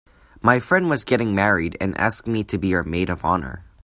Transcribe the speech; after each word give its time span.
My 0.41 0.59
friend 0.59 0.89
was 0.89 1.03
getting 1.03 1.35
married 1.35 1.77
and 1.79 1.95
asked 1.95 2.25
me 2.25 2.43
to 2.45 2.57
be 2.57 2.71
her 2.71 2.81
maid 2.83 3.07
of 3.11 3.23
honor. 3.23 3.65